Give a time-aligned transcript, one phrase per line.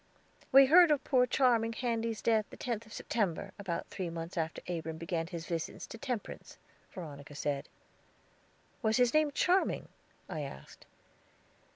[0.51, 4.59] "We heard of poor Charming Handy's death the tenth of September, about three months after
[4.67, 6.57] Abram began his visits to Temperance,"
[6.91, 7.69] Veronica said.
[8.81, 9.89] "Was his name Charming?"
[10.27, 10.87] I asked.